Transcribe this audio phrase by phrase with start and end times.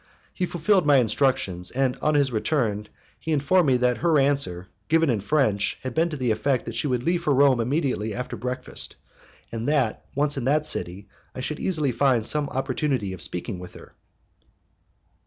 [0.33, 2.87] He fulfilled my instructions, and on his return
[3.19, 6.73] he informed me that her answer, given in French, had been to the effect that
[6.73, 8.95] she would leave for Rome immediately after breakfast,
[9.51, 13.77] and that, once in that city, I should easily find some opportunity of speaking to
[13.77, 13.93] her.